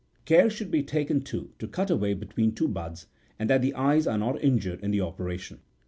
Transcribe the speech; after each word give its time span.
Care 0.25 0.49
should 0.49 0.71
be 0.71 0.81
taken, 0.81 1.21
too, 1.21 1.51
to 1.59 1.67
cut 1.67 1.91
always 1.91 2.15
between 2.17 2.55
two 2.55 2.67
buds, 2.67 3.05
and 3.37 3.47
that 3.51 3.61
the 3.61 3.75
eyes 3.75 4.07
are 4.07 4.17
not 4.17 4.41
injured 4.43 4.79
in 4.83 4.89
the 4.89 5.01
operation. 5.01 5.59